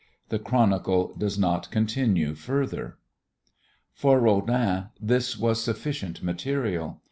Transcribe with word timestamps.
The 0.29 0.39
chronicle 0.39 1.13
does 1.15 1.37
not 1.37 1.69
continue 1.69 2.33
further. 2.33 2.97
For 3.93 4.19
Rodin 4.19 4.89
this 4.99 5.37
was 5.37 5.63
sufficient 5.63 6.23
material. 6.23 6.99